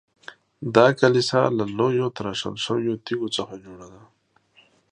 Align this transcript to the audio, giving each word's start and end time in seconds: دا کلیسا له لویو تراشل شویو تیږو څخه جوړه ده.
دا 0.75 0.87
کلیسا 0.99 1.41
له 1.57 1.65
لویو 1.77 2.07
تراشل 2.17 2.55
شویو 2.65 3.01
تیږو 3.05 3.27
څخه 3.37 3.53
جوړه 3.65 3.87
ده. 3.93 4.01